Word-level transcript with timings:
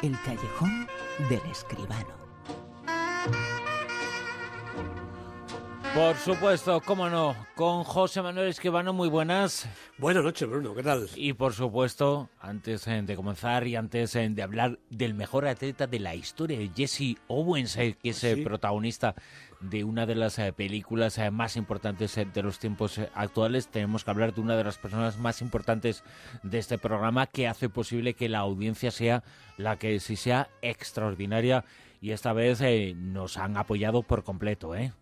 El 0.00 0.16
callejón 0.22 0.86
del 1.28 1.40
escribano. 1.50 2.14
Por 5.94 6.16
supuesto, 6.16 6.80
cómo 6.84 7.08
no, 7.08 7.34
con 7.54 7.82
José 7.82 8.22
Manuel 8.22 8.48
Escribano, 8.48 8.92
muy 8.92 9.08
buenas. 9.08 9.68
Buenas 9.96 10.22
noches, 10.22 10.48
Bruno, 10.48 10.74
¿qué 10.74 10.82
tal? 10.82 11.08
Y 11.16 11.32
por 11.32 11.54
supuesto, 11.54 12.28
antes 12.40 12.86
eh, 12.86 13.02
de 13.02 13.16
comenzar 13.16 13.66
y 13.66 13.74
antes 13.74 14.14
eh, 14.14 14.28
de 14.28 14.42
hablar 14.42 14.78
del 14.90 15.14
mejor 15.14 15.46
atleta 15.48 15.86
de 15.86 15.98
la 15.98 16.14
historia, 16.14 16.58
Jesse 16.76 17.16
Owens, 17.26 17.76
eh, 17.78 17.96
que 18.00 18.10
es 18.10 18.22
el 18.22 18.44
protagonista 18.44 19.14
de 19.60 19.82
una 19.82 20.06
de 20.06 20.14
las 20.14 20.38
películas 20.54 21.18
más 21.32 21.56
importantes 21.56 22.14
de 22.14 22.42
los 22.42 22.60
tiempos 22.60 23.00
actuales, 23.14 23.68
tenemos 23.68 24.04
que 24.04 24.10
hablar 24.10 24.34
de 24.34 24.40
una 24.40 24.56
de 24.56 24.64
las 24.64 24.78
personas 24.78 25.18
más 25.18 25.42
importantes 25.42 26.04
de 26.44 26.58
este 26.58 26.78
programa 26.78 27.26
que 27.26 27.48
hace 27.48 27.68
posible 27.68 28.14
que 28.14 28.28
la 28.28 28.38
audiencia 28.38 28.92
sea 28.92 29.24
la 29.56 29.76
que 29.76 29.98
sí 29.98 30.14
sea 30.14 30.48
extraordinaria 30.62 31.64
y 32.00 32.12
esta 32.12 32.32
vez 32.32 32.62
nos 32.94 33.36
han 33.36 33.56
apoyado 33.56 34.02
por 34.02 34.22
completo, 34.22 34.76
¿eh? 34.76 34.92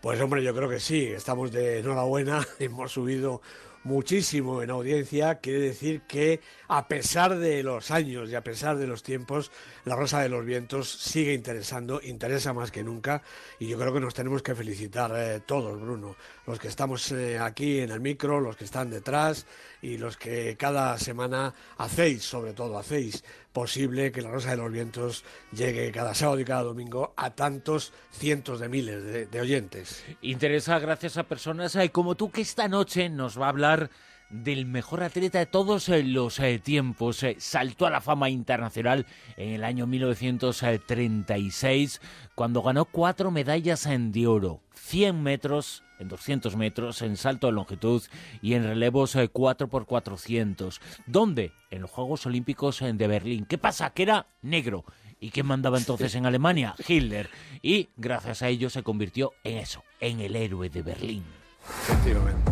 Pues 0.00 0.20
hombre, 0.20 0.42
yo 0.42 0.54
creo 0.54 0.68
que 0.68 0.80
sí, 0.80 1.06
estamos 1.06 1.52
de 1.52 1.80
enhorabuena, 1.80 2.46
hemos 2.58 2.92
subido 2.92 3.40
muchísimo 3.82 4.62
en 4.62 4.70
audiencia, 4.70 5.36
quiere 5.36 5.60
decir 5.60 6.02
que 6.02 6.40
a 6.68 6.86
pesar 6.86 7.38
de 7.38 7.62
los 7.62 7.90
años 7.90 8.28
y 8.30 8.34
a 8.34 8.44
pesar 8.44 8.76
de 8.76 8.86
los 8.86 9.02
tiempos, 9.02 9.50
La 9.84 9.96
Rosa 9.96 10.20
de 10.20 10.28
los 10.28 10.44
Vientos 10.44 10.90
sigue 10.90 11.32
interesando, 11.32 12.00
interesa 12.02 12.52
más 12.52 12.70
que 12.70 12.84
nunca 12.84 13.22
y 13.58 13.68
yo 13.68 13.78
creo 13.78 13.92
que 13.92 14.00
nos 14.00 14.14
tenemos 14.14 14.42
que 14.42 14.54
felicitar 14.54 15.12
eh, 15.16 15.40
todos, 15.46 15.80
Bruno, 15.80 16.16
los 16.46 16.58
que 16.58 16.68
estamos 16.68 17.10
eh, 17.12 17.38
aquí 17.38 17.80
en 17.80 17.90
el 17.90 18.00
micro, 18.00 18.40
los 18.40 18.56
que 18.56 18.64
están 18.64 18.90
detrás 18.90 19.46
y 19.80 19.96
los 19.96 20.16
que 20.16 20.56
cada 20.58 20.98
semana 20.98 21.54
hacéis, 21.78 22.22
sobre 22.22 22.52
todo 22.52 22.78
hacéis 22.78 23.24
posible 23.52 24.12
que 24.12 24.22
La 24.22 24.30
Rosa 24.30 24.50
de 24.50 24.56
los 24.56 24.70
Vientos 24.70 25.24
llegue 25.52 25.90
cada 25.92 26.14
sábado 26.14 26.40
y 26.40 26.44
cada 26.44 26.62
domingo 26.62 27.12
a 27.16 27.30
tantos 27.30 27.92
cientos 28.10 28.60
de 28.60 28.68
miles 28.68 29.30
de, 29.30 29.40
oyentes. 29.40 30.04
Interesa 30.22 30.78
gracias 30.78 31.16
a 31.16 31.24
personas 31.24 31.74
eh, 31.76 31.90
como 31.90 32.14
tú 32.14 32.30
que 32.30 32.42
esta 32.42 32.68
noche 32.68 33.08
nos 33.08 33.40
va 33.40 33.46
a 33.46 33.50
hablar 33.50 33.90
del 34.30 34.66
mejor 34.66 35.02
atleta 35.02 35.40
de 35.40 35.46
todos 35.46 35.88
eh, 35.88 36.04
los 36.04 36.38
eh, 36.38 36.60
tiempos. 36.62 37.24
saltó 37.38 37.86
a 37.86 37.90
la 37.90 38.00
fama 38.00 38.30
internacional 38.30 39.06
en 39.36 39.54
el 39.54 39.64
año 39.64 39.86
1936 39.86 42.00
cuando 42.34 42.62
ganó 42.62 42.84
cuatro 42.84 43.30
medallas 43.30 43.88
de 43.90 44.26
oro, 44.26 44.60
100 44.74 45.22
metros, 45.22 45.82
en 46.00 46.08
200 46.08 46.56
metros, 46.56 47.02
en 47.02 47.16
salto 47.16 47.46
de 47.46 47.52
longitud 47.52 48.02
y 48.42 48.54
en 48.54 48.64
relevos 48.64 49.14
4x400. 49.14 50.80
¿Dónde? 51.06 51.52
En 51.70 51.82
los 51.82 51.90
Juegos 51.90 52.26
Olímpicos 52.26 52.80
de 52.80 53.06
Berlín. 53.06 53.46
¿Qué 53.46 53.58
pasa? 53.58 53.90
Que 53.90 54.02
era 54.02 54.26
negro. 54.42 54.84
¿Y 55.20 55.30
quién 55.30 55.46
mandaba 55.46 55.78
entonces 55.78 56.14
en 56.14 56.24
Alemania? 56.24 56.74
Hitler. 56.86 57.28
Y 57.62 57.90
gracias 57.96 58.42
a 58.42 58.48
ello 58.48 58.70
se 58.70 58.82
convirtió 58.82 59.32
en 59.44 59.58
eso, 59.58 59.84
en 60.00 60.20
el 60.20 60.34
héroe 60.34 60.70
de 60.70 60.82
Berlín. 60.82 61.24
Efectivamente. 61.62 62.50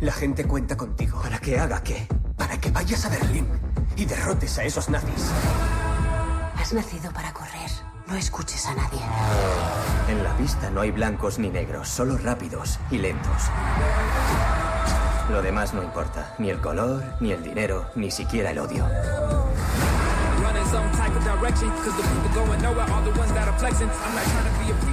La 0.00 0.12
gente 0.12 0.44
cuenta 0.44 0.76
contigo. 0.76 1.20
¿Para 1.20 1.38
que 1.40 1.58
haga 1.58 1.82
qué? 1.82 2.06
Para 2.36 2.60
que 2.60 2.70
vayas 2.70 3.04
a 3.06 3.08
Berlín 3.08 3.48
y 3.96 4.04
derrotes 4.04 4.58
a 4.58 4.64
esos 4.64 4.88
nazis. 4.88 5.32
Has 6.54 6.72
nacido 6.72 7.10
para 7.12 7.32
correr. 7.32 7.45
No 8.08 8.14
escuches 8.14 8.64
a 8.66 8.74
nadie. 8.74 9.00
En 10.08 10.22
la 10.22 10.36
pista 10.36 10.70
no 10.70 10.80
hay 10.80 10.92
blancos 10.92 11.40
ni 11.40 11.48
negros, 11.48 11.88
solo 11.88 12.16
rápidos 12.16 12.78
y 12.90 12.98
lentos. 12.98 13.42
Lo 15.28 15.42
demás 15.42 15.74
no 15.74 15.82
importa, 15.82 16.32
ni 16.38 16.50
el 16.50 16.60
color, 16.60 17.02
ni 17.18 17.32
el 17.32 17.42
dinero, 17.42 17.90
ni 17.96 18.12
siquiera 18.12 18.52
el 18.52 18.60
odio. 18.60 18.86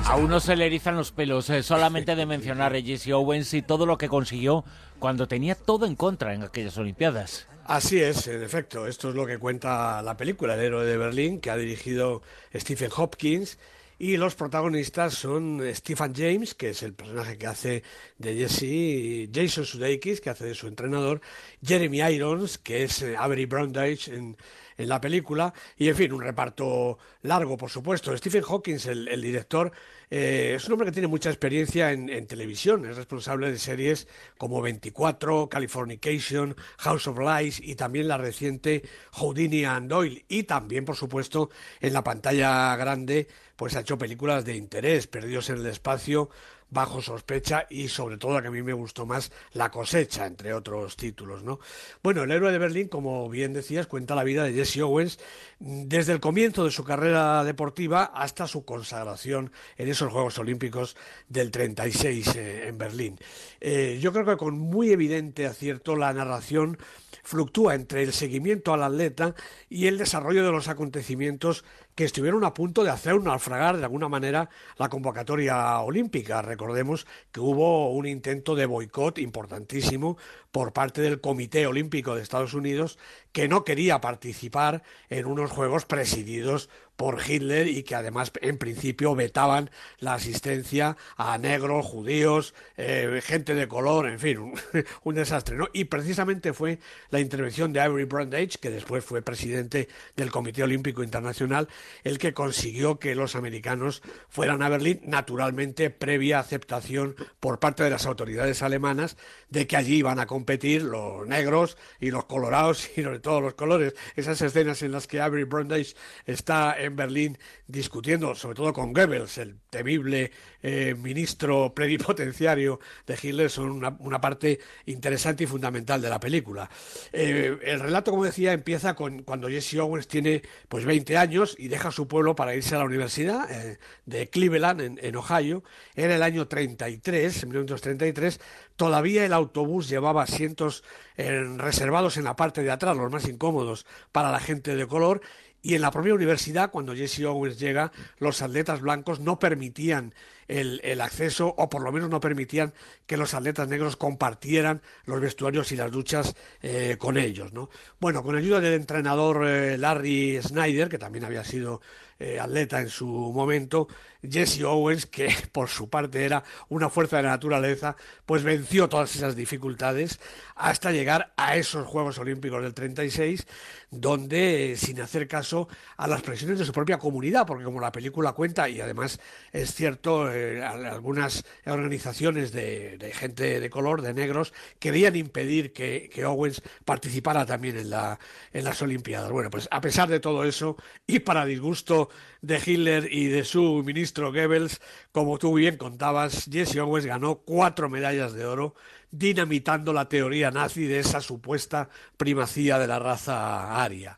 A 0.05 0.15
uno 0.15 0.39
se 0.39 0.55
le 0.55 0.65
erizan 0.65 0.95
los 0.95 1.11
pelos 1.11 1.49
eh, 1.51 1.61
solamente 1.61 2.15
de 2.15 2.25
mencionar 2.25 2.73
a 2.75 2.81
Jesse 2.81 3.11
Owens 3.11 3.53
y 3.53 3.61
todo 3.61 3.85
lo 3.85 3.99
que 3.99 4.09
consiguió 4.09 4.65
cuando 4.97 5.27
tenía 5.27 5.53
todo 5.53 5.85
en 5.85 5.95
contra 5.95 6.33
en 6.33 6.41
aquellas 6.41 6.77
Olimpiadas. 6.79 7.47
Así 7.65 8.01
es, 8.01 8.27
en 8.27 8.43
efecto, 8.43 8.87
esto 8.87 9.09
es 9.09 9.15
lo 9.15 9.25
que 9.25 9.37
cuenta 9.37 10.01
la 10.01 10.17
película 10.17 10.55
El 10.55 10.59
héroe 10.61 10.85
de 10.85 10.97
Berlín, 10.97 11.39
que 11.39 11.49
ha 11.49 11.55
dirigido 11.55 12.21
Stephen 12.53 12.91
Hopkins. 12.95 13.57
Y 13.97 14.17
los 14.17 14.35
protagonistas 14.35 15.13
son 15.13 15.61
Stephen 15.73 16.13
James, 16.13 16.55
que 16.55 16.71
es 16.71 16.83
el 16.83 16.93
personaje 16.93 17.37
que 17.37 17.47
hace 17.47 17.83
de 18.17 18.35
Jesse, 18.35 19.29
Jason 19.33 19.65
Sudeikis, 19.65 20.19
que 20.19 20.29
hace 20.29 20.45
de 20.45 20.55
su 20.55 20.67
entrenador, 20.67 21.21
Jeremy 21.65 22.01
Irons, 22.01 22.57
que 22.57 22.83
es 22.83 23.01
eh, 23.01 23.15
Avery 23.17 23.45
Brundage 23.45 24.13
en, 24.13 24.35
en 24.77 24.89
la 24.89 24.99
película, 25.01 25.53
y 25.77 25.89
en 25.89 25.95
fin, 25.95 26.11
un 26.13 26.21
reparto 26.21 26.97
largo, 27.21 27.57
por 27.57 27.69
supuesto. 27.69 28.15
Stephen 28.17 28.43
Hawking, 28.43 28.77
el, 28.87 29.21
director, 29.21 29.71
eh, 30.09 30.53
es 30.55 30.65
un 30.65 30.73
hombre 30.73 30.87
que 30.87 30.93
tiene 30.93 31.07
mucha 31.07 31.29
experiencia 31.29 31.91
en, 31.91 32.27
televisión, 32.27 32.85
es 32.85 32.95
responsable 32.95 33.51
de 33.51 33.59
series 33.59 34.07
como 34.37 34.61
24, 34.61 35.49
Californication, 35.49 36.55
House 36.77 37.07
of 37.07 37.19
Lies 37.19 37.59
y 37.59 37.75
también 37.75 38.07
la 38.07 38.17
reciente 38.17 38.83
Houdini 39.11 39.65
and 39.65 39.89
Doyle, 39.89 40.25
y 40.27 40.43
también, 40.43 40.85
por 40.85 40.95
supuesto, 40.95 41.49
en 41.79 41.93
la 41.93 42.03
pantalla 42.03 42.75
grande, 42.75 43.27
pues 43.55 43.75
ha 43.75 43.81
hecho 43.81 43.97
películas 43.97 44.45
de 44.45 44.55
interés, 44.55 45.07
Perdidos 45.07 45.49
en 45.49 45.57
el 45.57 45.65
Espacio, 45.67 46.29
bajo 46.73 47.01
sospecha 47.01 47.67
y 47.69 47.87
sobre 47.87 48.17
todo 48.17 48.33
la 48.33 48.41
que 48.41 48.47
a 48.47 48.51
mí 48.51 48.63
me 48.63 48.73
gustó 48.73 49.05
más 49.05 49.31
La 49.53 49.69
cosecha, 49.69 50.25
entre 50.25 50.53
otros 50.53 50.97
títulos, 50.97 51.43
¿no? 51.43 51.59
Bueno, 52.01 52.23
el 52.23 52.31
héroe 52.31 52.51
de 52.51 52.57
Berlín, 52.57 52.87
como 52.87 53.29
bien 53.29 53.53
decías, 53.53 53.87
cuenta 53.87 54.15
la 54.15 54.23
vida 54.23 54.43
de 54.43 54.53
Jesse 54.53 54.81
Owens 54.81 55.19
desde 55.59 56.13
el 56.13 56.19
comienzo 56.19 56.65
de 56.65 56.71
su 56.71 56.83
carrera 56.83 57.43
deportiva 57.43 58.03
hasta 58.03 58.47
su 58.47 58.65
consagración 58.65 59.51
en 59.77 59.87
esos 59.87 60.11
Juegos 60.11 60.37
Olímpicos 60.39 60.97
del 61.29 61.51
36 61.51 62.35
eh, 62.35 62.67
en 62.67 62.77
Berlín. 62.77 63.17
Eh, 63.61 63.99
yo 64.01 64.11
creo 64.11 64.25
que 64.25 64.37
con 64.37 64.57
muy 64.57 64.91
evidente 64.91 65.45
acierto 65.45 65.95
la 65.95 66.11
narración 66.11 66.77
fluctúa 67.23 67.75
entre 67.75 68.03
el 68.03 68.11
seguimiento 68.11 68.73
al 68.73 68.83
atleta 68.83 69.35
y 69.69 69.87
el 69.87 69.97
desarrollo 69.97 70.43
de 70.43 70.51
los 70.51 70.67
acontecimientos 70.67 71.63
que 71.95 72.05
estuvieron 72.05 72.43
a 72.43 72.53
punto 72.53 72.83
de 72.83 72.89
hacer 72.89 73.21
naufragar 73.21 73.77
de 73.77 73.83
alguna 73.83 74.09
manera 74.09 74.49
la 74.77 74.89
convocatoria 74.89 75.79
olímpica. 75.79 76.41
Recordemos 76.41 77.05
que 77.31 77.39
hubo 77.39 77.91
un 77.91 78.05
intento 78.05 78.55
de 78.55 78.65
boicot 78.65 79.19
importantísimo 79.19 80.17
por 80.51 80.73
parte 80.73 81.01
del 81.01 81.21
Comité 81.21 81.67
Olímpico 81.67 82.15
de 82.15 82.21
Estados 82.21 82.53
Unidos 82.53 82.97
que 83.31 83.47
no 83.47 83.63
quería 83.63 84.01
participar 84.01 84.83
en 85.09 85.25
unos 85.25 85.51
Juegos 85.51 85.85
presididos 85.85 86.69
por 86.95 87.19
Hitler 87.27 87.67
y 87.67 87.83
que 87.83 87.95
además 87.95 88.31
en 88.41 88.57
principio 88.57 89.15
vetaban 89.15 89.69
la 89.99 90.13
asistencia 90.13 90.97
a 91.17 91.37
negros, 91.37 91.85
judíos, 91.85 92.53
eh, 92.77 93.21
gente 93.23 93.55
de 93.55 93.67
color, 93.67 94.07
en 94.07 94.19
fin, 94.19 94.53
un, 95.03 95.15
desastre. 95.15 95.55
¿no? 95.55 95.69
Y 95.73 95.85
precisamente 95.85 96.53
fue 96.53 96.79
la 97.09 97.19
intervención 97.19 97.73
de 97.73 97.81
Avery 97.81 98.05
Brundage, 98.05 98.59
que 98.59 98.69
después 98.69 99.03
fue 99.03 99.21
presidente 99.21 99.87
del 100.15 100.31
Comité 100.31 100.63
Olímpico 100.63 101.03
Internacional, 101.03 101.67
el 102.03 102.17
que 102.19 102.33
consiguió 102.33 102.99
que 102.99 103.15
los 103.15 103.35
americanos 103.35 104.01
fueran 104.29 104.61
a 104.61 104.69
Berlín, 104.69 105.01
naturalmente 105.03 105.89
previa 105.89 106.39
aceptación 106.39 107.15
por 107.39 107.59
parte 107.59 107.83
de 107.83 107.89
las 107.89 108.05
autoridades 108.05 108.61
alemanas 108.61 109.17
de 109.49 109.67
que 109.67 109.77
allí 109.77 109.97
iban 109.97 110.19
a 110.19 110.25
competir 110.25 110.81
los 110.83 111.27
negros 111.27 111.77
y 111.99 112.11
los 112.11 112.25
colorados 112.25 112.89
y 112.97 113.01
de 113.01 113.19
todos 113.19 113.41
los 113.41 113.53
colores. 113.53 113.93
Esas 114.15 114.41
escenas 114.41 114.81
en 114.81 114.91
las 114.91 115.07
que 115.07 115.21
Avery 115.21 115.43
Brundage 115.43 115.95
está 116.25 116.75
en 116.77 116.92
Berlín 116.95 117.37
discutiendo, 117.67 118.35
sobre 118.35 118.55
todo 118.55 118.73
con 118.73 118.93
Goebbels, 118.93 119.37
el 119.37 119.57
temible 119.69 120.31
eh, 120.61 120.95
ministro 120.97 121.73
plenipotenciario 121.75 122.79
de 123.05 123.17
Hitler, 123.21 123.49
son 123.49 123.83
una, 123.99 124.21
parte 124.21 124.59
interesante 124.85 125.43
y 125.43 125.47
fundamental 125.47 126.01
de 126.01 126.09
la 126.09 126.19
película. 126.19 126.69
Eh, 127.11 127.57
el 127.63 127.79
relato, 127.79 128.11
como 128.11 128.25
decía, 128.25 128.53
empieza 128.53 128.95
con 128.95 129.23
cuando 129.23 129.49
Jesse 129.49 129.75
Owens 129.75 130.07
tiene 130.07 130.41
pues 130.69 130.85
20 130.85 131.17
años 131.17 131.55
y 131.57 131.67
deja 131.67 131.91
su 131.91 132.07
pueblo 132.07 132.35
para 132.35 132.55
irse 132.55 132.75
a 132.75 132.79
la 132.79 132.85
universidad 132.85 133.49
eh, 133.51 133.79
de 134.05 134.29
Cleveland, 134.29 134.81
en, 134.81 134.99
en, 135.01 135.15
Ohio. 135.15 135.63
Era 135.95 136.15
el 136.15 136.23
año 136.23 136.47
33, 136.47 137.43
en 137.43 137.49
1933. 137.49 138.39
Todavía 138.75 139.25
el 139.25 139.33
autobús 139.33 139.89
llevaba 139.89 140.23
asientos 140.23 140.83
reservados 141.15 142.17
en 142.17 142.23
la 142.23 142.35
parte 142.35 142.63
de 142.63 142.71
atrás, 142.71 142.97
los 142.97 143.11
más 143.11 143.27
incómodos 143.27 143.85
para 144.11 144.31
la 144.31 144.39
gente 144.39 144.75
de 144.75 144.87
color, 144.87 145.21
y 145.63 145.75
en 145.75 145.81
la 145.81 145.91
propia 145.91 146.13
universidad, 146.13 146.71
cuando 146.71 146.93
Jesse 146.93 147.21
Owens 147.21 147.57
llega, 147.57 147.93
los 148.19 148.41
atletas 148.41 148.81
blancos 148.81 149.21
no 149.21 149.39
permitían 149.39 150.13
el, 150.47 151.01
acceso 151.01 151.53
o 151.57 151.69
por 151.69 151.81
lo 151.81 151.91
menos 151.91 152.09
no 152.09 152.19
permitían 152.19 152.73
que 153.05 153.17
los 153.17 153.33
atletas 153.33 153.67
negros 153.67 153.97
compartieran 153.97 154.81
los 155.05 155.19
vestuarios 155.19 155.71
y 155.71 155.75
las 155.75 155.91
duchas 155.91 156.35
eh, 156.61 156.97
con 156.97 157.17
ellos. 157.17 157.53
¿no? 157.53 157.69
Bueno, 157.99 158.23
con 158.23 158.35
ayuda 158.35 158.59
del 158.59 158.73
entrenador 158.73 159.47
eh, 159.47 159.77
Larry 159.77 160.41
Snyder, 160.41 160.89
que 160.89 160.97
también 160.97 161.25
había 161.25 161.43
sido 161.43 161.81
eh, 162.19 162.39
atleta 162.39 162.79
en 162.79 162.89
su 162.89 163.05
momento, 163.07 163.87
Jesse 164.21 164.63
Owens, 164.63 165.05
que 165.07 165.27
por 165.51 165.67
su 165.67 165.89
parte 165.89 166.23
era 166.23 166.43
una 166.69 166.89
fuerza 166.89 167.17
de 167.17 167.23
la 167.23 167.31
naturaleza, 167.31 167.97
pues 168.25 168.43
venció 168.43 168.87
todas 168.87 169.15
esas 169.15 169.35
dificultades 169.35 170.19
hasta 170.55 170.91
llegar 170.91 171.33
a 171.35 171.57
esos 171.57 171.87
Juegos 171.87 172.19
Olímpicos 172.19 172.61
del 172.63 172.73
36, 172.73 173.45
donde 173.91 174.75
sin 174.77 175.01
hacer 175.01 175.27
caso 175.27 175.67
a 175.97 176.07
las 176.07 176.21
presiones 176.21 176.59
de 176.59 176.65
su 176.65 176.71
propia 176.71 176.97
comunidad, 176.97 177.45
porque 177.45 177.65
como 177.65 177.81
la 177.81 177.91
película 177.91 178.31
cuenta, 178.33 178.69
y 178.69 178.79
además 178.79 179.19
es 179.51 179.73
cierto, 179.73 180.31
eh, 180.33 180.63
algunas 180.63 181.45
organizaciones 181.65 182.51
de, 182.51 183.11
gente 183.13 183.59
de 183.59 183.69
color, 183.69 184.01
de 184.01 184.13
negros, 184.13 184.53
querían 184.79 185.15
impedir 185.15 185.73
que, 185.73 186.09
Owens 186.25 186.61
participara 186.85 187.45
también 187.45 187.77
en, 187.77 187.89
la, 187.89 188.19
en 188.51 188.63
las 188.63 188.81
Olimpiadas. 188.81 189.31
Bueno, 189.31 189.49
pues 189.49 189.67
a 189.71 189.81
pesar 189.81 190.09
de 190.09 190.19
todo 190.19 190.43
eso, 190.43 190.77
y 191.07 191.19
para 191.19 191.45
disgusto 191.45 192.09
de 192.41 192.61
Hitler 192.63 193.07
y 193.11 193.27
de 193.27 193.45
su 193.45 193.83
ministro 193.85 194.31
Goebbels, 194.31 194.81
como 195.11 195.37
tú 195.37 195.53
bien 195.53 195.77
contabas, 195.77 196.49
Jesse 196.51 196.77
Owens 196.77 197.05
ganó 197.05 197.35
cuatro 197.35 197.89
medallas 197.89 198.33
de 198.33 198.45
oro 198.45 198.75
dinamitando 199.11 199.93
la 199.93 200.09
teoría 200.09 200.49
nazi 200.49 200.85
de 200.85 200.99
esa 200.99 201.21
supuesta 201.21 201.87
primacía 202.17 202.79
de 202.79 202.87
la 202.87 202.97
raza 202.97 203.83
aria. 203.83 204.17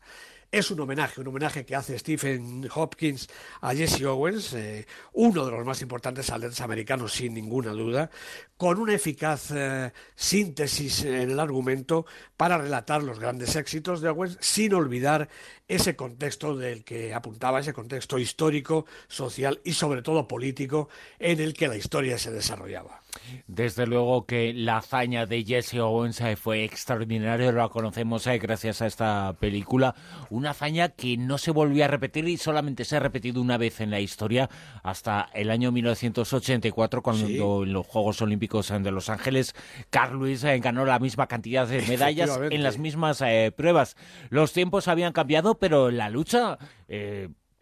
Es 0.52 0.70
un 0.70 0.80
homenaje, 0.80 1.20
un 1.20 1.28
homenaje 1.28 1.66
que 1.66 1.74
hace 1.74 1.98
Stephen 1.98 2.68
Hopkins 2.74 3.28
a 3.60 3.74
Jesse 3.74 4.04
Owens, 4.04 4.52
eh, 4.52 4.86
uno 5.12 5.44
de 5.44 5.50
los 5.50 5.66
más 5.66 5.82
importantes 5.82 6.30
atletas 6.30 6.60
americanos 6.60 7.12
sin 7.12 7.34
ninguna 7.34 7.72
duda, 7.72 8.10
con 8.56 8.78
una 8.78 8.94
eficaz 8.94 9.50
eh, 9.50 9.92
síntesis 10.14 11.04
en 11.04 11.30
el 11.30 11.40
argumento 11.40 12.06
para 12.36 12.58
relatar 12.58 13.02
los 13.02 13.18
grandes 13.18 13.56
éxitos 13.56 14.00
de 14.00 14.08
Owens 14.08 14.38
sin 14.40 14.72
olvidar 14.74 15.28
ese 15.66 15.96
contexto 15.96 16.56
del 16.56 16.84
que 16.84 17.12
apuntaba, 17.12 17.60
ese 17.60 17.72
contexto 17.72 18.18
histórico, 18.18 18.86
social 19.08 19.60
y 19.64 19.72
sobre 19.72 20.02
todo 20.02 20.28
político 20.28 20.88
en 21.18 21.40
el 21.40 21.54
que 21.54 21.68
la 21.68 21.76
historia 21.76 22.18
se 22.18 22.30
desarrollaba. 22.30 23.02
Desde 23.46 23.86
luego 23.86 24.26
que 24.26 24.52
la 24.52 24.78
hazaña 24.78 25.26
de 25.26 25.44
Jesse 25.44 25.74
Owens 25.74 26.20
eh, 26.20 26.36
fue 26.36 26.64
extraordinaria, 26.64 27.52
lo 27.52 27.70
conocemos 27.70 28.26
eh, 28.26 28.38
gracias 28.38 28.82
a 28.82 28.86
esta 28.86 29.36
película. 29.38 29.94
Una 30.30 30.50
hazaña 30.50 30.90
que 30.90 31.16
no 31.16 31.38
se 31.38 31.50
volvió 31.50 31.84
a 31.84 31.88
repetir 31.88 32.28
y 32.28 32.36
solamente 32.36 32.84
se 32.84 32.96
ha 32.96 33.00
repetido 33.00 33.40
una 33.40 33.58
vez 33.58 33.80
en 33.80 33.90
la 33.90 34.00
historia 34.00 34.50
hasta 34.82 35.28
el 35.34 35.50
año 35.50 35.72
1984, 35.72 37.02
cuando 37.02 37.64
en 37.64 37.72
los 37.72 37.86
Juegos 37.86 38.20
Olímpicos 38.22 38.68
de 38.68 38.90
Los 38.90 39.08
Ángeles, 39.08 39.54
Carl 39.90 40.18
Lewis 40.18 40.44
eh, 40.44 40.58
ganó 40.58 40.84
la 40.84 40.98
misma 40.98 41.26
cantidad 41.26 41.66
de 41.66 41.82
medallas 41.82 42.38
en 42.50 42.62
las 42.62 42.78
mismas 42.78 43.22
pruebas. 43.56 43.96
Los 44.30 44.52
tiempos 44.52 44.88
habían 44.88 45.12
cambiado, 45.12 45.58
pero 45.58 45.90
la 45.90 46.10
lucha 46.10 46.58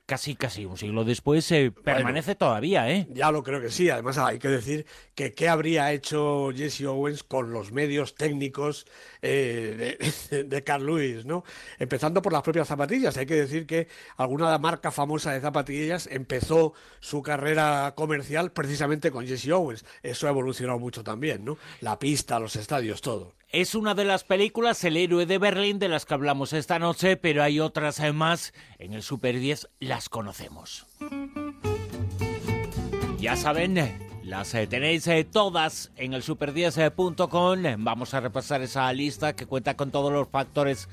casi 0.07 0.37
casi 0.37 0.67
un 0.67 0.77
siglo 0.77 1.05
después 1.05 1.45
se 1.45 1.71
permanece 1.71 2.35
todavía, 2.35 2.91
¿eh? 2.91 3.07
Ya 3.11 3.31
lo 3.31 3.43
creo 3.43 3.61
que 3.61 3.71
sí. 3.71 3.89
Además 3.89 4.19
hay 4.19 4.39
que 4.39 4.49
decir 4.49 4.87
que 5.15 5.33
qué 5.33 5.49
habría 5.49 5.93
hecho 5.93 6.51
Jesse 6.55 6.83
Owens 6.83 7.23
con 7.23 7.53
los 7.53 7.73
medios 7.73 8.15
técnicos 8.15 8.87
eh, 9.23 9.99
de, 10.31 10.65
Carl 10.65 10.85
Lewis, 10.85 11.25
¿no? 11.25 11.45
Empezando 11.79 12.21
por 12.21 12.33
las 12.33 12.43
propias 12.43 12.69
zapatillas. 12.69 13.17
Hay 13.17 13.27
que 13.27 13.35
decir 13.37 13.67
que 13.67 13.89
alguna 14.17 14.57
marca 14.59 14.91
famosa 14.91 15.33
de 15.33 15.41
zapatillas 15.41 16.07
empezó 16.11 16.75
su 17.01 17.23
carrera 17.23 17.95
comercial 17.97 18.53
precisamente 18.53 19.11
con 19.11 19.27
Jesse 19.27 19.49
Owens. 19.51 19.85
Eso 20.03 20.27
ha 20.27 20.31
evolucionado 20.31 20.79
mucho 20.79 21.03
también, 21.03 21.45
¿no? 21.45 21.57
La 21.81 21.99
pista, 21.99 22.39
los 22.39 22.57
estadios, 22.57 23.01
todo. 23.01 23.35
Es 23.55 23.77
una 23.77 23.95
de 23.95 24.05
las 24.05 24.25
películas, 24.25 24.83
El 24.83 24.97
héroe 24.97 25.27
de 25.27 25.39
Berlín, 25.39 25.79
de 25.79 25.87
las 25.87 26.05
que 26.05 26.15
hablamos 26.15 26.53
esta 26.53 26.81
noche, 26.81 27.17
pero 27.17 27.41
hay 27.41 27.61
otras 27.61 28.01
más. 28.13 28.53
En 28.81 28.95
el 28.95 29.05
Super 29.05 29.39
10 29.39 29.69
las 29.79 30.09
conocemos. 30.09 30.87
Ya 33.21 33.37
saben, 33.37 33.77
las 34.25 34.53
eh, 34.55 34.67
tenéis 34.67 35.07
eh, 35.07 35.23
todas 35.23 35.93
en 35.95 36.15
el 36.15 36.25
super10.com. 36.25 37.85
Vamos 37.85 38.13
a 38.13 38.19
repasar 38.19 38.61
esa 38.61 38.93
lista 38.93 39.37
que 39.37 39.47
cuenta 39.47 39.77
con 39.77 39.93
todos 39.93 40.13
los 40.13 40.29
factores 40.29 40.89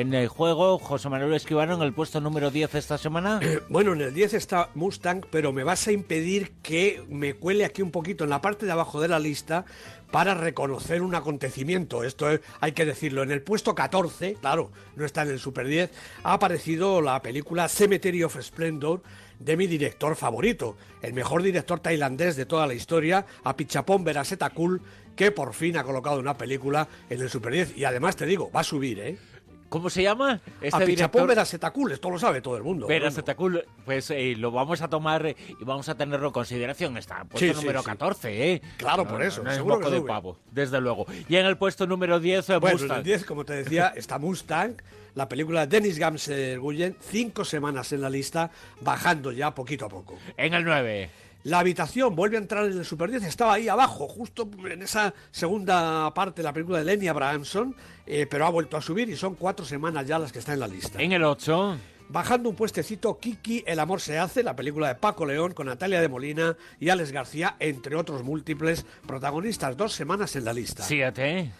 en 0.00 0.12
el 0.12 0.26
juego. 0.26 0.78
José 0.78 1.08
Manuel 1.08 1.34
Escribano 1.34 1.74
en 1.74 1.82
el 1.82 1.92
puesto 1.92 2.20
número 2.20 2.50
10 2.50 2.74
esta 2.74 2.98
semana. 2.98 3.40
bueno, 3.68 3.92
en 3.92 4.00
el 4.00 4.12
10 4.12 4.34
está 4.34 4.70
Mustang, 4.74 5.24
pero 5.30 5.52
me 5.52 5.62
vas 5.62 5.86
a 5.86 5.92
impedir 5.92 6.52
que 6.62 7.04
me 7.08 7.34
cuele 7.34 7.64
aquí 7.64 7.80
un 7.80 7.92
poquito 7.92 8.24
en 8.24 8.30
la 8.30 8.40
parte 8.40 8.66
de 8.66 8.72
abajo 8.72 9.00
de 9.00 9.06
la 9.06 9.20
lista 9.20 9.64
para 10.10 10.34
reconocer 10.34 11.00
un 11.00 11.14
acontecimiento. 11.14 12.02
Esto 12.02 12.26
hay 12.60 12.72
que 12.72 12.84
decirlo. 12.84 13.22
En 13.22 13.30
el 13.30 13.42
puesto 13.42 13.76
14, 13.76 14.34
claro, 14.40 14.72
no 14.96 15.04
está 15.04 15.22
en 15.22 15.30
el 15.30 15.38
Super 15.38 15.68
10, 15.68 15.90
ha 16.24 16.32
aparecido 16.32 17.00
la 17.00 17.22
película 17.22 17.68
Cemetery 17.68 18.24
of 18.24 18.40
Splendor 18.40 19.02
de 19.38 19.56
mi 19.56 19.66
director 19.66 20.16
favorito, 20.16 20.76
el 21.02 21.12
mejor 21.12 21.42
director 21.42 21.80
tailandés 21.80 22.36
de 22.36 22.46
toda 22.46 22.66
la 22.66 22.74
historia, 22.74 23.26
Apichapong 23.42 24.04
Verasetakul, 24.04 24.80
que 25.16 25.30
por 25.30 25.54
fin 25.54 25.76
ha 25.76 25.84
colocado 25.84 26.18
una 26.18 26.36
película 26.36 26.88
en 27.10 27.20
el 27.20 27.30
Super 27.30 27.52
10. 27.52 27.76
Y 27.76 27.84
además 27.84 28.16
te 28.16 28.26
digo, 28.26 28.50
va 28.52 28.60
a 28.60 28.64
subir, 28.64 28.98
¿eh? 29.00 29.18
¿Cómo 29.74 29.90
se 29.90 30.04
llama? 30.04 30.40
Este 30.60 30.84
a 30.84 30.86
director... 30.86 31.26
Verasetacul, 31.26 31.90
esto 31.90 32.08
lo 32.08 32.16
sabe 32.16 32.40
todo 32.40 32.56
el 32.56 32.62
mundo. 32.62 32.86
Verasetacul, 32.86 33.64
pues 33.84 34.08
eh, 34.12 34.36
lo 34.38 34.52
vamos 34.52 34.80
a 34.82 34.88
tomar 34.88 35.26
y 35.26 35.64
vamos 35.64 35.88
a 35.88 35.96
tenerlo 35.96 36.28
en 36.28 36.32
consideración. 36.32 36.96
Está 36.96 37.24
puesto 37.24 37.60
número 37.60 37.82
14, 37.82 38.52
¿eh? 38.52 38.62
Claro, 38.76 39.04
por 39.04 39.20
eso. 39.20 39.42
seguro 39.50 39.80
que 39.80 39.90
de 39.90 40.00
pavo, 40.02 40.38
desde 40.52 40.80
luego. 40.80 41.06
Y 41.28 41.34
en 41.34 41.46
el 41.46 41.56
puesto 41.56 41.88
número 41.88 42.20
10, 42.20 42.50
eh, 42.50 42.56
bueno, 42.58 42.84
en 42.84 42.92
el 42.92 43.02
10, 43.02 43.24
como 43.24 43.44
te 43.44 43.54
decía, 43.54 43.92
está 43.96 44.20
Mustang, 44.20 44.76
la 45.16 45.28
película 45.28 45.66
de 45.66 45.80
Dennis 45.80 45.98
Gamser-Guyen, 45.98 46.94
cinco 47.00 47.44
semanas 47.44 47.92
en 47.92 48.00
la 48.00 48.10
lista, 48.10 48.52
bajando 48.80 49.32
ya 49.32 49.56
poquito 49.56 49.86
a 49.86 49.88
poco. 49.88 50.16
En 50.36 50.54
el 50.54 50.64
9. 50.64 51.10
La 51.44 51.58
habitación 51.58 52.16
vuelve 52.16 52.38
a 52.38 52.40
entrar 52.40 52.64
en 52.64 52.78
el 52.78 52.86
Super 52.86 53.10
10, 53.10 53.24
estaba 53.24 53.52
ahí 53.52 53.68
abajo, 53.68 54.08
justo 54.08 54.48
en 54.66 54.80
esa 54.80 55.12
segunda 55.30 56.12
parte 56.14 56.40
de 56.40 56.44
la 56.44 56.54
película 56.54 56.78
de 56.78 56.86
Lenny 56.86 57.06
Abrahamson, 57.06 57.76
eh, 58.06 58.26
pero 58.28 58.46
ha 58.46 58.50
vuelto 58.50 58.78
a 58.78 58.80
subir 58.80 59.10
y 59.10 59.16
son 59.16 59.34
cuatro 59.34 59.66
semanas 59.66 60.06
ya 60.06 60.18
las 60.18 60.32
que 60.32 60.38
está 60.38 60.54
en 60.54 60.60
la 60.60 60.68
lista. 60.68 61.02
En 61.02 61.12
el 61.12 61.22
8. 61.22 61.76
Bajando 62.08 62.48
un 62.48 62.56
puestecito, 62.56 63.18
Kiki, 63.18 63.62
El 63.66 63.78
amor 63.78 64.00
se 64.00 64.18
hace, 64.18 64.42
la 64.42 64.56
película 64.56 64.88
de 64.88 64.94
Paco 64.94 65.26
León 65.26 65.52
con 65.52 65.66
Natalia 65.66 66.00
de 66.00 66.08
Molina 66.08 66.56
y 66.80 66.88
Alex 66.88 67.12
García, 67.12 67.56
entre 67.58 67.94
otros 67.94 68.22
múltiples 68.22 68.86
protagonistas. 69.06 69.76
Dos 69.76 69.92
semanas 69.92 70.36
en 70.36 70.46
la 70.46 70.54
lista. 70.54 70.82
Siete. 70.82 71.50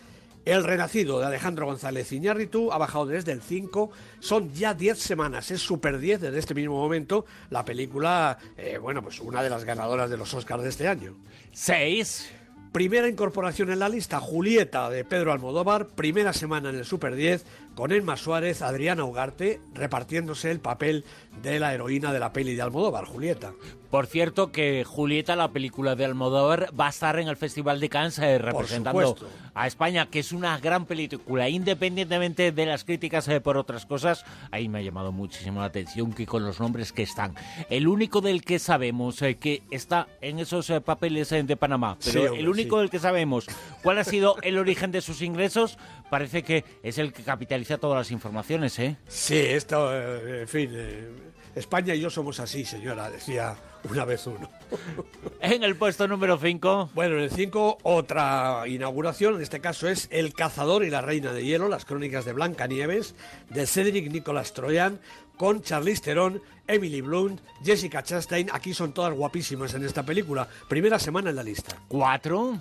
El 0.44 0.62
Renacido 0.62 1.20
de 1.20 1.26
Alejandro 1.26 1.64
González 1.64 2.12
Iñárritu 2.12 2.70
ha 2.70 2.76
bajado 2.76 3.06
desde 3.06 3.32
el 3.32 3.40
5, 3.40 3.90
son 4.20 4.52
ya 4.52 4.74
10 4.74 4.98
semanas, 4.98 5.50
es 5.50 5.62
Super 5.62 5.98
10 5.98 6.20
desde 6.20 6.38
este 6.38 6.54
mismo 6.54 6.74
momento, 6.74 7.24
la 7.48 7.64
película, 7.64 8.36
eh, 8.58 8.76
bueno, 8.76 9.02
pues 9.02 9.20
una 9.20 9.42
de 9.42 9.48
las 9.48 9.64
ganadoras 9.64 10.10
de 10.10 10.18
los 10.18 10.34
Oscars 10.34 10.62
de 10.62 10.68
este 10.68 10.86
año. 10.86 11.14
6. 11.52 12.30
Primera 12.72 13.08
incorporación 13.08 13.70
en 13.70 13.78
la 13.78 13.88
lista, 13.88 14.20
Julieta 14.20 14.90
de 14.90 15.04
Pedro 15.04 15.32
Almodóvar, 15.32 15.86
primera 15.86 16.34
semana 16.34 16.68
en 16.68 16.76
el 16.76 16.84
Super 16.84 17.14
10, 17.14 17.46
con 17.74 17.92
Emma 17.92 18.16
Suárez, 18.16 18.62
Adriana 18.62 19.04
Ugarte, 19.04 19.60
repartiéndose 19.74 20.50
el 20.50 20.60
papel 20.60 21.04
de 21.42 21.58
la 21.58 21.74
heroína 21.74 22.12
de 22.12 22.20
la 22.20 22.32
peli 22.32 22.54
de 22.54 22.62
Almodóvar, 22.62 23.04
Julieta. 23.04 23.52
Por 23.90 24.06
cierto 24.06 24.50
que 24.50 24.82
Julieta, 24.84 25.36
la 25.36 25.52
película 25.52 25.94
de 25.94 26.04
Almodóvar, 26.04 26.68
va 26.78 26.86
a 26.86 26.90
estar 26.90 27.16
en 27.18 27.28
el 27.28 27.36
Festival 27.36 27.78
de 27.78 27.88
Cannes 27.88 28.18
eh, 28.18 28.38
representando 28.38 29.16
a 29.54 29.68
España, 29.68 30.06
que 30.10 30.18
es 30.18 30.32
una 30.32 30.58
gran 30.58 30.84
película, 30.84 31.48
independientemente 31.48 32.50
de 32.50 32.66
las 32.66 32.82
críticas 32.82 33.28
eh, 33.28 33.40
por 33.40 33.56
otras 33.56 33.86
cosas. 33.86 34.24
Ahí 34.50 34.68
me 34.68 34.80
ha 34.80 34.82
llamado 34.82 35.12
muchísimo 35.12 35.60
la 35.60 35.66
atención 35.66 36.12
que 36.12 36.26
con 36.26 36.44
los 36.44 36.58
nombres 36.58 36.92
que 36.92 37.04
están. 37.04 37.34
El 37.70 37.86
único 37.86 38.20
del 38.20 38.42
que 38.42 38.58
sabemos 38.58 39.22
eh, 39.22 39.36
que 39.36 39.62
está 39.70 40.08
en 40.20 40.40
esos 40.40 40.72
papeles 40.84 41.30
de 41.30 41.56
Panamá, 41.56 41.96
pero 42.04 42.34
el 42.34 42.48
único 42.48 42.80
del 42.80 42.90
que 42.90 42.98
sabemos 42.98 43.46
cuál 43.82 43.98
ha 43.98 44.04
sido 44.04 44.36
el 44.42 44.58
origen 44.58 44.90
de 44.90 45.02
sus 45.02 45.22
ingresos, 45.22 45.78
parece 46.14 46.44
que 46.44 46.64
es 46.80 46.96
el 46.98 47.12
que 47.12 47.24
capitaliza 47.24 47.76
todas 47.76 47.98
las 47.98 48.12
informaciones, 48.12 48.78
¿eh? 48.78 48.96
Sí, 49.08 49.36
esto, 49.36 49.92
en 49.92 50.46
fin, 50.46 50.70
España 51.56 51.92
y 51.92 51.98
yo 51.98 52.08
somos 52.08 52.38
así, 52.38 52.64
señora, 52.64 53.10
decía 53.10 53.56
una 53.90 54.04
vez 54.04 54.24
uno. 54.28 54.48
en 55.40 55.64
el 55.64 55.74
puesto 55.74 56.06
número 56.06 56.38
5. 56.38 56.90
Bueno, 56.94 57.16
en 57.16 57.22
el 57.22 57.30
5, 57.32 57.78
otra 57.82 58.62
inauguración, 58.68 59.34
en 59.34 59.42
este 59.42 59.58
caso 59.58 59.88
es 59.88 60.06
El 60.12 60.34
cazador 60.34 60.84
y 60.84 60.90
la 60.90 61.00
reina 61.00 61.32
de 61.32 61.44
hielo, 61.44 61.68
las 61.68 61.84
crónicas 61.84 62.24
de 62.24 62.32
Blanca 62.32 62.68
Nieves, 62.68 63.16
de 63.50 63.66
Cedric 63.66 64.08
Nicolas 64.12 64.52
Troyan, 64.52 65.00
con 65.36 65.62
Charlize 65.62 66.00
Theron, 66.00 66.40
Emily 66.68 67.00
Blunt, 67.00 67.40
Jessica 67.64 68.04
Chastain. 68.04 68.50
Aquí 68.52 68.72
son 68.72 68.92
todas 68.92 69.12
guapísimas 69.14 69.74
en 69.74 69.84
esta 69.84 70.04
película. 70.04 70.46
Primera 70.68 71.00
semana 71.00 71.30
en 71.30 71.36
la 71.36 71.42
lista. 71.42 71.76
4. 71.88 72.56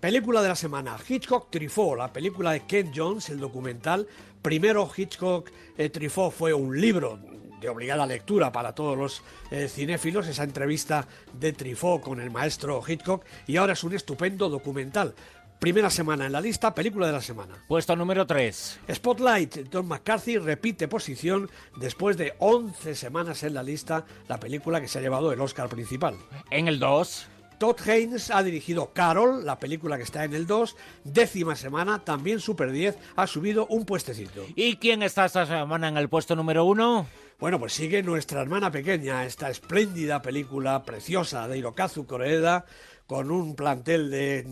Película 0.00 0.40
de 0.40 0.48
la 0.48 0.56
semana, 0.56 0.96
Hitchcock 1.06 1.50
Trifó, 1.50 1.94
la 1.94 2.10
película 2.10 2.52
de 2.52 2.60
Ken 2.60 2.90
Jones, 2.94 3.28
el 3.28 3.38
documental. 3.38 4.08
Primero 4.40 4.90
Hitchcock 4.96 5.50
eh, 5.76 5.90
Trifó 5.90 6.30
fue 6.30 6.54
un 6.54 6.80
libro 6.80 7.18
de 7.60 7.68
obligada 7.68 8.06
lectura 8.06 8.50
para 8.50 8.74
todos 8.74 8.96
los 8.96 9.22
eh, 9.50 9.68
cinéfilos, 9.68 10.26
esa 10.26 10.44
entrevista 10.44 11.06
de 11.38 11.52
Trifó 11.52 12.00
con 12.00 12.18
el 12.18 12.30
maestro 12.30 12.82
Hitchcock, 12.86 13.26
y 13.46 13.58
ahora 13.58 13.74
es 13.74 13.84
un 13.84 13.92
estupendo 13.92 14.48
documental. 14.48 15.14
Primera 15.58 15.90
semana 15.90 16.24
en 16.24 16.32
la 16.32 16.40
lista, 16.40 16.74
película 16.74 17.06
de 17.06 17.12
la 17.12 17.20
semana. 17.20 17.62
Puesto 17.68 17.94
número 17.94 18.26
3. 18.26 18.80
Spotlight, 18.94 19.68
Don 19.68 19.86
McCarthy 19.86 20.38
repite 20.38 20.88
posición 20.88 21.50
después 21.76 22.16
de 22.16 22.32
11 22.38 22.94
semanas 22.94 23.42
en 23.42 23.52
la 23.52 23.62
lista, 23.62 24.06
la 24.28 24.40
película 24.40 24.80
que 24.80 24.88
se 24.88 24.98
ha 24.98 25.02
llevado 25.02 25.30
el 25.30 25.40
Oscar 25.42 25.68
principal. 25.68 26.16
En 26.50 26.68
el 26.68 26.78
2. 26.78 27.26
Todd 27.60 27.76
Haynes 27.86 28.30
ha 28.30 28.42
dirigido 28.42 28.94
Carol, 28.94 29.44
la 29.44 29.60
película 29.60 29.98
que 29.98 30.02
está 30.04 30.24
en 30.24 30.32
el 30.32 30.46
2, 30.46 30.76
décima 31.04 31.54
semana, 31.54 32.02
también 32.02 32.40
Super 32.40 32.72
10, 32.72 32.96
ha 33.16 33.26
subido 33.26 33.66
un 33.66 33.84
puestecito. 33.84 34.46
¿Y 34.56 34.76
quién 34.76 35.02
está 35.02 35.26
esta 35.26 35.44
semana 35.44 35.88
en 35.88 35.98
el 35.98 36.08
puesto 36.08 36.34
número 36.34 36.64
1? 36.64 37.06
Bueno, 37.38 37.58
pues 37.58 37.74
sigue 37.74 38.02
nuestra 38.02 38.40
hermana 38.40 38.70
pequeña, 38.70 39.26
esta 39.26 39.50
espléndida 39.50 40.22
película 40.22 40.82
preciosa 40.84 41.46
de 41.48 41.58
Hirokazu 41.58 42.06
Koreeda, 42.06 42.64
con 43.06 43.30
un 43.30 43.54
plantel 43.54 44.10
de 44.10 44.46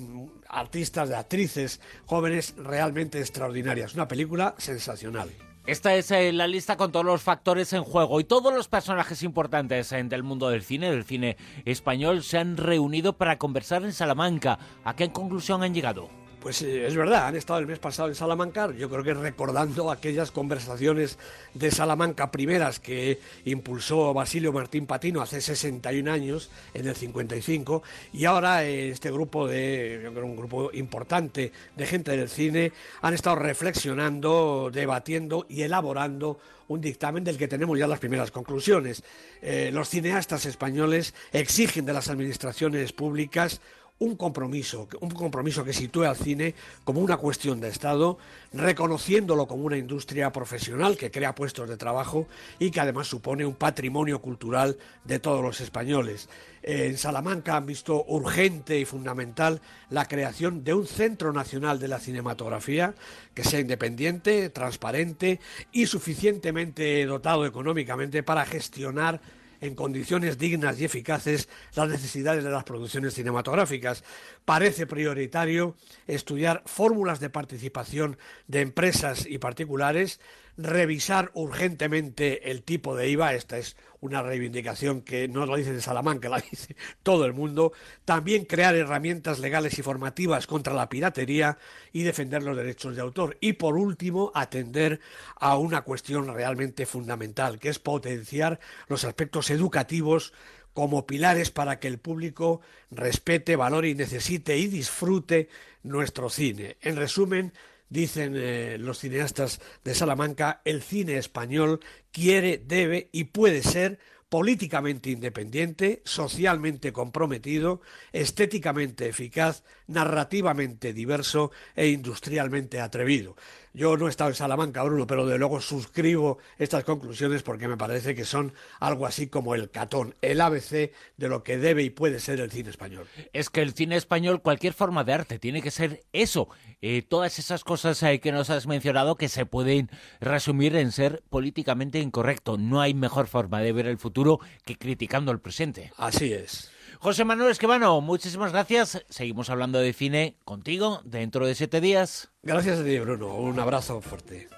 artistas, 0.46 1.08
de 1.08 1.16
actrices 1.16 1.80
jóvenes 2.04 2.56
realmente 2.58 3.20
extraordinarias. 3.20 3.94
Una 3.94 4.06
película 4.06 4.54
sensacional. 4.58 5.30
Esta 5.68 5.94
es 5.96 6.10
eh, 6.12 6.32
la 6.32 6.46
lista 6.46 6.78
con 6.78 6.92
todos 6.92 7.04
los 7.04 7.20
factores 7.20 7.74
en 7.74 7.84
juego 7.84 8.20
y 8.20 8.24
todos 8.24 8.54
los 8.54 8.68
personajes 8.68 9.22
importantes 9.22 9.92
eh, 9.92 10.02
del 10.02 10.22
mundo 10.22 10.48
del 10.48 10.62
cine, 10.62 10.90
del 10.90 11.04
cine 11.04 11.36
español, 11.66 12.22
se 12.22 12.38
han 12.38 12.56
reunido 12.56 13.18
para 13.18 13.36
conversar 13.36 13.84
en 13.84 13.92
Salamanca. 13.92 14.58
¿A 14.82 14.96
qué 14.96 15.12
conclusión 15.12 15.62
han 15.62 15.74
llegado? 15.74 16.08
Pues 16.48 16.62
eh, 16.62 16.86
es 16.86 16.96
verdad, 16.96 17.26
han 17.26 17.36
estado 17.36 17.58
el 17.58 17.66
mes 17.66 17.78
pasado 17.78 18.08
en 18.08 18.14
Salamanca, 18.14 18.72
yo 18.74 18.88
creo 18.88 19.04
que 19.04 19.12
recordando 19.12 19.90
aquellas 19.90 20.30
conversaciones 20.30 21.18
de 21.52 21.70
Salamanca 21.70 22.30
primeras 22.30 22.80
que 22.80 23.20
impulsó 23.44 24.14
Basilio 24.14 24.50
Martín 24.50 24.86
Patino 24.86 25.20
hace 25.20 25.42
61 25.42 26.10
años, 26.10 26.50
en 26.72 26.88
el 26.88 26.96
55, 26.96 27.82
y 28.14 28.24
ahora 28.24 28.64
eh, 28.64 28.88
este 28.88 29.10
grupo 29.10 29.46
de, 29.46 30.00
yo 30.02 30.10
creo 30.14 30.24
un 30.24 30.36
grupo 30.36 30.70
importante 30.72 31.52
de 31.76 31.86
gente 31.86 32.16
del 32.16 32.30
cine, 32.30 32.72
han 33.02 33.12
estado 33.12 33.36
reflexionando, 33.36 34.70
debatiendo 34.72 35.44
y 35.50 35.60
elaborando 35.60 36.38
un 36.68 36.80
dictamen 36.80 37.24
del 37.24 37.36
que 37.36 37.48
tenemos 37.48 37.78
ya 37.78 37.86
las 37.86 37.98
primeras 37.98 38.30
conclusiones. 38.30 39.02
Eh, 39.42 39.70
los 39.72 39.88
cineastas 39.88 40.46
españoles 40.46 41.14
exigen 41.32 41.84
de 41.84 41.92
las 41.92 42.08
administraciones 42.08 42.92
públicas 42.92 43.60
un 44.00 44.16
compromiso, 44.16 44.88
un 45.00 45.10
compromiso 45.10 45.64
que 45.64 45.72
sitúe 45.72 46.04
al 46.04 46.16
cine 46.16 46.54
como 46.84 47.00
una 47.00 47.16
cuestión 47.16 47.60
de 47.60 47.68
Estado, 47.68 48.18
reconociéndolo 48.52 49.46
como 49.48 49.64
una 49.64 49.76
industria 49.76 50.30
profesional 50.32 50.96
que 50.96 51.10
crea 51.10 51.34
puestos 51.34 51.68
de 51.68 51.76
trabajo 51.76 52.28
y 52.58 52.70
que 52.70 52.80
además 52.80 53.08
supone 53.08 53.44
un 53.44 53.54
patrimonio 53.54 54.20
cultural 54.20 54.78
de 55.04 55.18
todos 55.18 55.42
los 55.42 55.60
españoles. 55.60 56.28
En 56.62 56.96
Salamanca 56.96 57.56
han 57.56 57.66
visto 57.66 58.04
urgente 58.08 58.78
y 58.78 58.84
fundamental 58.84 59.60
la 59.90 60.06
creación 60.06 60.64
de 60.64 60.74
un 60.74 60.86
Centro 60.86 61.32
Nacional 61.32 61.78
de 61.78 61.88
la 61.88 61.98
Cinematografía 61.98 62.94
que 63.34 63.44
sea 63.44 63.60
independiente, 63.60 64.50
transparente 64.50 65.40
y 65.72 65.86
suficientemente 65.86 67.04
dotado 67.06 67.46
económicamente 67.46 68.22
para 68.22 68.44
gestionar 68.44 69.20
en 69.60 69.74
condiciones 69.74 70.38
dignas 70.38 70.80
y 70.80 70.84
eficaces 70.84 71.48
las 71.74 71.88
necesidades 71.88 72.44
de 72.44 72.50
las 72.50 72.64
producciones 72.64 73.14
cinematográficas. 73.14 74.04
Parece 74.44 74.86
prioritario 74.86 75.76
estudiar 76.06 76.62
fórmulas 76.66 77.20
de 77.20 77.30
participación 77.30 78.18
de 78.46 78.60
empresas 78.60 79.26
y 79.26 79.38
particulares 79.38 80.20
revisar 80.58 81.30
urgentemente 81.34 82.50
el 82.50 82.64
tipo 82.64 82.96
de 82.96 83.08
IVA, 83.08 83.34
esta 83.34 83.58
es 83.58 83.76
una 84.00 84.22
reivindicación 84.22 85.02
que 85.02 85.28
no 85.28 85.46
lo 85.46 85.56
dice 85.56 85.72
de 85.72 85.80
Salamanca, 85.80 86.28
la 86.28 86.40
dice 86.40 86.76
todo 87.04 87.24
el 87.24 87.32
mundo, 87.32 87.72
también 88.04 88.44
crear 88.44 88.74
herramientas 88.74 89.38
legales 89.38 89.78
y 89.78 89.82
formativas 89.82 90.48
contra 90.48 90.74
la 90.74 90.88
piratería 90.88 91.58
y 91.92 92.02
defender 92.02 92.42
los 92.42 92.56
derechos 92.56 92.96
de 92.96 93.02
autor. 93.02 93.38
Y 93.40 93.54
por 93.54 93.76
último, 93.76 94.32
atender 94.34 95.00
a 95.36 95.56
una 95.56 95.82
cuestión 95.82 96.26
realmente 96.34 96.86
fundamental, 96.86 97.60
que 97.60 97.68
es 97.68 97.78
potenciar 97.78 98.58
los 98.88 99.04
aspectos 99.04 99.50
educativos 99.50 100.32
como 100.74 101.06
pilares 101.06 101.50
para 101.50 101.78
que 101.78 101.88
el 101.88 101.98
público 101.98 102.60
respete, 102.90 103.54
valore 103.54 103.90
y 103.90 103.94
necesite 103.94 104.58
y 104.58 104.66
disfrute 104.66 105.48
nuestro 105.84 106.30
cine. 106.30 106.76
En 106.82 106.96
resumen, 106.96 107.52
dicen 107.88 108.34
eh, 108.36 108.76
los 108.78 108.98
cineastas 108.98 109.60
de 109.84 109.94
Salamanca, 109.94 110.60
el 110.64 110.82
cine 110.82 111.18
español 111.18 111.80
quiere, 112.10 112.58
debe 112.58 113.08
y 113.12 113.24
puede 113.24 113.62
ser 113.62 113.98
políticamente 114.28 115.10
independiente, 115.10 116.02
socialmente 116.04 116.92
comprometido, 116.92 117.80
estéticamente 118.12 119.08
eficaz, 119.08 119.64
narrativamente 119.86 120.92
diverso 120.92 121.50
e 121.74 121.88
industrialmente 121.88 122.80
atrevido. 122.80 123.36
Yo 123.78 123.96
no 123.96 124.06
he 124.06 124.10
estado 124.10 124.30
en 124.30 124.36
Salamanca, 124.36 124.82
Bruno, 124.82 125.06
pero 125.06 125.24
de 125.24 125.38
luego 125.38 125.60
suscribo 125.60 126.38
estas 126.58 126.84
conclusiones 126.84 127.44
porque 127.44 127.68
me 127.68 127.76
parece 127.76 128.14
que 128.14 128.24
son 128.24 128.52
algo 128.80 129.06
así 129.06 129.28
como 129.28 129.54
el 129.54 129.70
catón, 129.70 130.16
el 130.20 130.40
ABC 130.40 130.90
de 131.16 131.28
lo 131.28 131.44
que 131.44 131.58
debe 131.58 131.84
y 131.84 131.90
puede 131.90 132.18
ser 132.18 132.40
el 132.40 132.50
cine 132.50 132.70
español. 132.70 133.06
Es 133.32 133.50
que 133.50 133.62
el 133.62 133.74
cine 133.74 133.96
español, 133.96 134.42
cualquier 134.42 134.72
forma 134.72 135.04
de 135.04 135.12
arte, 135.12 135.38
tiene 135.38 135.62
que 135.62 135.70
ser 135.70 136.02
eso. 136.12 136.48
Eh, 136.80 137.02
todas 137.02 137.38
esas 137.38 137.62
cosas 137.62 138.02
eh, 138.02 138.18
que 138.18 138.32
nos 138.32 138.50
has 138.50 138.66
mencionado 138.66 139.16
que 139.16 139.28
se 139.28 139.46
pueden 139.46 139.90
resumir 140.20 140.74
en 140.74 140.90
ser 140.90 141.22
políticamente 141.30 142.00
incorrecto. 142.00 142.58
No 142.58 142.80
hay 142.80 142.94
mejor 142.94 143.28
forma 143.28 143.60
de 143.60 143.72
ver 143.72 143.86
el 143.86 143.98
futuro 143.98 144.17
que 144.64 144.76
criticando 144.76 145.32
el 145.32 145.40
presente. 145.40 145.92
Así 145.96 146.32
es. 146.32 146.70
José 147.00 147.24
Manuel 147.24 147.52
Esquivano, 147.52 148.00
muchísimas 148.00 148.52
gracias. 148.52 149.04
Seguimos 149.08 149.50
hablando 149.50 149.78
de 149.78 149.92
cine 149.92 150.36
contigo 150.44 151.00
dentro 151.04 151.46
de 151.46 151.54
siete 151.54 151.80
días. 151.80 152.30
Gracias 152.42 152.80
a 152.80 152.84
ti, 152.84 152.98
Bruno. 152.98 153.34
Un 153.34 153.60
abrazo 153.60 154.00
fuerte. 154.00 154.48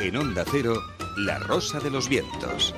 En 0.00 0.16
Onda 0.16 0.44
Cero, 0.50 0.76
La 1.16 1.38
Rosa 1.38 1.80
de 1.80 1.90
los 1.90 2.08
Vientos. 2.08 2.74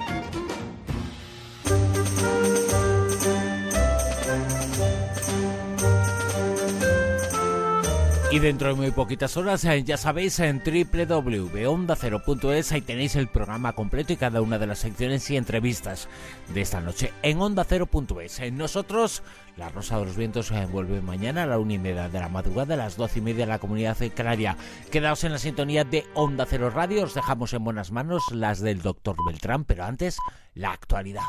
Y 8.36 8.38
dentro 8.38 8.68
de 8.68 8.74
muy 8.74 8.90
poquitas 8.90 9.34
horas, 9.38 9.64
eh, 9.64 9.82
ya 9.82 9.96
sabéis, 9.96 10.38
en 10.40 10.62
www.ondacero.es 10.62 12.70
ahí 12.70 12.82
tenéis 12.82 13.16
el 13.16 13.28
programa 13.28 13.72
completo 13.72 14.12
y 14.12 14.18
cada 14.18 14.42
una 14.42 14.58
de 14.58 14.66
las 14.66 14.80
secciones 14.80 15.30
y 15.30 15.38
entrevistas 15.38 16.06
de 16.52 16.60
esta 16.60 16.82
noche 16.82 17.14
en 17.22 17.40
ondacero.es. 17.40 18.40
Eh, 18.40 18.50
nosotros, 18.50 19.22
La 19.56 19.70
Rosa 19.70 19.98
de 19.98 20.04
los 20.04 20.18
Vientos, 20.18 20.50
eh, 20.50 20.68
vuelve 20.70 21.00
mañana 21.00 21.44
a 21.44 21.46
la 21.46 21.58
una 21.58 21.78
de 21.78 22.20
la 22.20 22.28
madrugada, 22.28 22.74
a 22.74 22.76
las 22.76 22.98
doce 22.98 23.20
y 23.20 23.22
media 23.22 23.46
de 23.46 23.52
la 23.52 23.58
comunidad 23.58 23.96
canaria. 24.14 24.58
Quedaos 24.90 25.24
en 25.24 25.32
la 25.32 25.38
sintonía 25.38 25.84
de 25.84 26.04
Onda 26.12 26.44
Cero 26.44 26.68
Radio, 26.68 27.04
os 27.04 27.14
dejamos 27.14 27.54
en 27.54 27.64
buenas 27.64 27.90
manos 27.90 28.22
las 28.32 28.60
del 28.60 28.82
doctor 28.82 29.16
Beltrán, 29.26 29.64
pero 29.64 29.84
antes, 29.84 30.18
la 30.52 30.72
actualidad. 30.72 31.24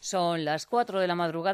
Son 0.00 0.44
las 0.44 0.66
cuatro 0.66 1.00
de 1.00 1.06
la 1.06 1.14
madrugada. 1.14 1.42